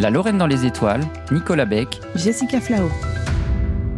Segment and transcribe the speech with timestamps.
[0.00, 2.90] La Lorraine dans les étoiles, Nicolas Beck, Jessica Flao.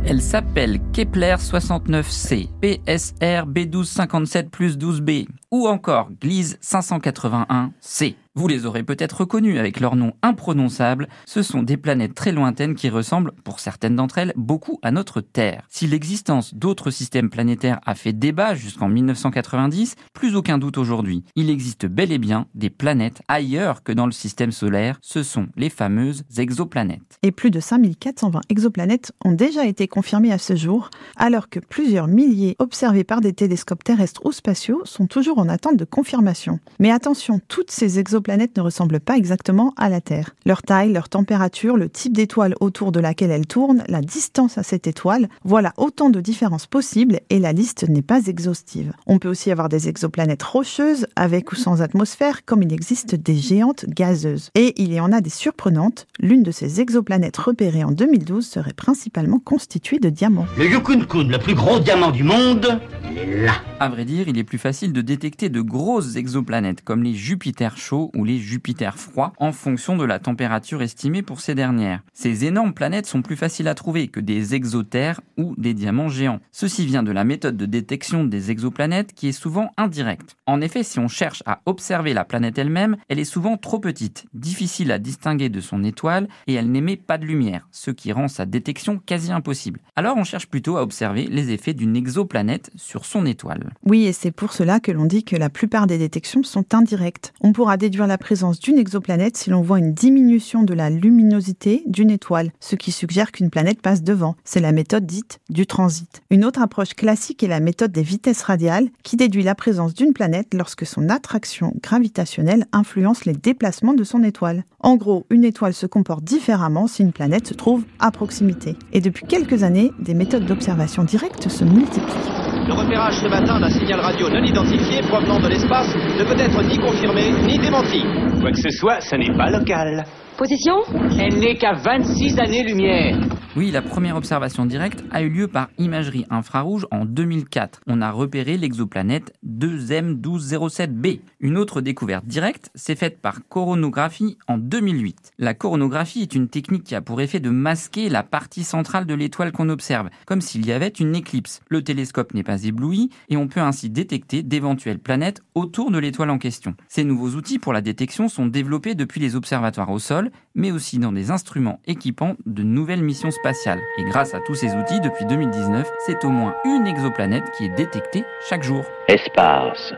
[0.05, 8.17] Elle s'appelle Kepler 69c, PSR B1257 plus 12b, ou encore Gliese 581c.
[8.39, 12.75] Vous les aurez peut-être reconnus avec leur nom imprononçable, ce sont des planètes très lointaines
[12.75, 15.65] qui ressemblent, pour certaines d'entre elles, beaucoup à notre Terre.
[15.71, 21.25] Si l'existence d'autres systèmes planétaires a fait débat jusqu'en 1990, plus aucun doute aujourd'hui.
[21.35, 25.47] Il existe bel et bien des planètes ailleurs que dans le système solaire, ce sont
[25.57, 27.19] les fameuses exoplanètes.
[27.23, 32.07] Et plus de 5420 exoplanètes ont déjà été confirmées à ce jour, alors que plusieurs
[32.07, 36.59] milliers observés par des télescopes terrestres ou spatiaux sont toujours en attente de confirmation.
[36.79, 40.35] Mais attention, toutes ces exoplanètes planètes ne ressemblent pas exactement à la Terre.
[40.47, 44.65] Leur taille, leur température, le type d'étoile autour de laquelle elles tournent, la distance à
[44.65, 48.93] cette étoile, voilà autant de différences possibles et la liste n'est pas exhaustive.
[49.07, 53.37] On peut aussi avoir des exoplanètes rocheuses, avec ou sans atmosphère, comme il existe des
[53.37, 54.51] géantes gazeuses.
[54.57, 56.09] Et il y en a des surprenantes.
[56.19, 60.47] L'une de ces exoplanètes repérées en 2012 serait principalement constituée de diamants.
[60.59, 63.55] Le Yukun-kun, le plus gros diamant du monde, il est là.
[63.79, 67.77] À vrai dire, il est plus facile de détecter de grosses exoplanètes comme les Jupiter
[67.77, 72.03] chauds ou les Jupiter froids en fonction de la température estimée pour ces dernières.
[72.13, 76.39] Ces énormes planètes sont plus faciles à trouver que des exotères ou des diamants géants.
[76.53, 80.37] Ceci vient de la méthode de détection des exoplanètes qui est souvent indirecte.
[80.47, 84.27] En effet, si on cherche à observer la planète elle-même, elle est souvent trop petite,
[84.33, 88.29] difficile à distinguer de son étoile et elle n'émet pas de lumière, ce qui rend
[88.29, 89.81] sa détection quasi impossible.
[89.97, 93.71] Alors on cherche plutôt à observer les effets d'une exoplanète sur son étoile.
[93.85, 97.33] Oui, et c'est pour cela que l'on dit que la plupart des détections sont indirectes.
[97.41, 101.83] On pourra déduire la présence d'une exoplanète si l'on voit une diminution de la luminosité
[101.87, 104.37] d'une étoile, ce qui suggère qu'une planète passe devant.
[104.45, 106.23] C'est la méthode dite du transit.
[106.31, 110.13] Une autre approche classique est la méthode des vitesses radiales, qui déduit la présence d'une
[110.13, 114.65] planète lorsque son attraction gravitationnelle influence les déplacements de son étoile.
[114.81, 118.77] En gros, une étoile se comporte différemment si une planète se trouve à proximité.
[118.93, 122.46] Et depuis quelques années, des méthodes d'observation directe se multiplient.
[122.69, 126.63] Le repérage ce matin d'un signal radio non identifié provenant de l'espace ne peut être
[126.65, 128.03] ni confirmé ni démenti.
[128.41, 130.05] Quoi que ce soit, ce n'est pas local.
[130.37, 130.75] Position
[131.19, 133.19] Elle n'est qu'à 26 années-lumière.
[133.57, 137.81] Oui, la première observation directe a eu lieu par imagerie infrarouge en 2004.
[137.87, 141.21] On a repéré l'exoplanète 2M1207b.
[141.41, 145.33] Une autre découverte directe s'est faite par coronographie en 2008.
[145.39, 149.15] La coronographie est une technique qui a pour effet de masquer la partie centrale de
[149.15, 151.61] l'étoile qu'on observe, comme s'il y avait une éclipse.
[151.71, 156.29] Le télescope n'est pas ébloui et on peut ainsi détecter d'éventuelles planètes autour de l'étoile
[156.29, 156.75] en question.
[156.89, 160.99] Ces nouveaux outils pour la détection sont développés depuis les observatoires au sol, mais aussi
[160.99, 165.25] dans des instruments équipant de nouvelles missions spatiales et grâce à tous ces outils, depuis
[165.25, 168.85] 2019, c'est au moins une exoplanète qui est détectée chaque jour.
[169.07, 169.95] Espace,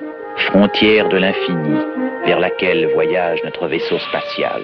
[0.49, 1.79] frontière de l'infini,
[2.27, 4.63] vers laquelle voyage notre vaisseau spatial.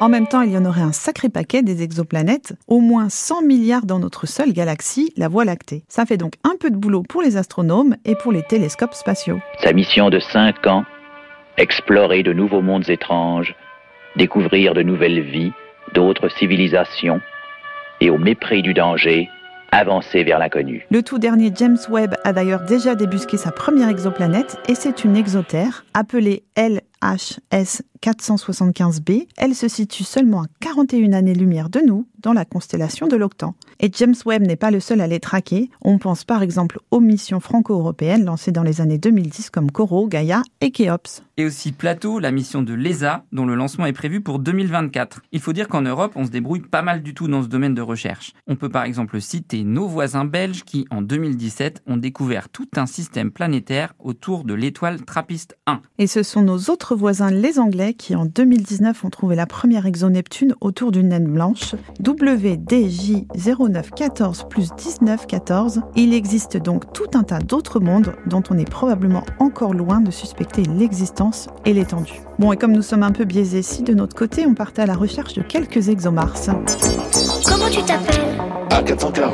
[0.00, 3.42] En même temps, il y en aurait un sacré paquet des exoplanètes, au moins 100
[3.42, 5.84] milliards dans notre seule galaxie, la Voie lactée.
[5.88, 9.38] Ça fait donc un peu de boulot pour les astronomes et pour les télescopes spatiaux.
[9.62, 10.84] Sa mission de 5 ans,
[11.58, 13.54] explorer de nouveaux mondes étranges,
[14.16, 15.52] découvrir de nouvelles vies,
[15.94, 17.20] d'autres civilisations,
[18.10, 19.28] au mépris du danger,
[19.72, 20.86] avancer vers l'inconnu.
[20.90, 25.16] Le tout dernier James Webb a d'ailleurs déjà débusqué sa première exoplanète et c'est une
[25.16, 29.26] exotère appelée LHS 475b.
[29.36, 33.54] Elle se situe seulement à 41 années-lumière de nous dans la constellation de l'Octan.
[33.78, 35.70] Et James Webb n'est pas le seul à les traquer.
[35.80, 40.42] On pense par exemple aux missions franco-européennes lancées dans les années 2010 comme Coro, Gaia
[40.60, 41.22] et Keops.
[41.36, 45.20] Et aussi Plateau, la mission de l'ESA, dont le lancement est prévu pour 2024.
[45.30, 47.74] Il faut dire qu'en Europe, on se débrouille pas mal du tout dans ce domaine
[47.74, 48.32] de recherche.
[48.48, 52.86] On peut par exemple citer nos voisins belges qui, en 2017, ont découvert tout un
[52.86, 55.80] système planétaire autour de l'étoile Trappist 1.
[55.98, 59.86] Et ce sont nos autres voisins, les Anglais, qui en 2019 ont trouvé la première
[59.86, 61.76] exo-Neptune autour d'une naine blanche,
[62.16, 65.82] WDJ0914 plus 1914.
[65.94, 70.10] Il existe donc tout un tas d'autres mondes dont on est probablement encore loin de
[70.10, 72.20] suspecter l'existence et l'étendue.
[72.38, 74.86] Bon, et comme nous sommes un peu biaisés ici, de notre côté, on partait à
[74.86, 76.34] la recherche de quelques exomars.
[77.46, 78.36] Comment tu t'appelles?
[78.70, 79.32] A440.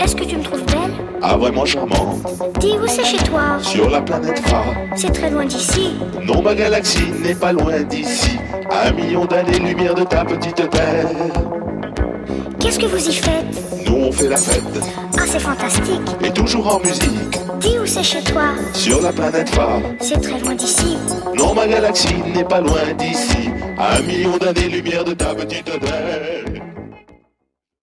[0.00, 0.92] Est-ce que tu me trouves belle?
[1.22, 2.18] Ah, vraiment charmant.
[2.60, 4.74] Dis où c'est chez toi Sur la planète phare.
[4.96, 5.94] C'est très loin d'ici.
[6.26, 8.36] Non, ma galaxie n'est pas loin d'ici.
[8.70, 11.06] À un million d'années-lumière de ta petite terre.
[12.64, 14.64] Qu'est-ce que vous y faites Nous, on fait la fête.
[15.18, 16.00] Ah, c'est fantastique.
[16.22, 17.38] Et toujours en musique.
[17.60, 19.82] Dis où c'est chez toi Sur la planète phare.
[20.00, 20.96] C'est très loin d'ici.
[21.36, 23.50] Non, ma galaxie n'est pas loin d'ici.
[23.76, 26.63] À un million d'années-lumière de ta petite terre.